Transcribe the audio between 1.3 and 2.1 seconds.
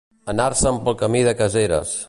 Caseres.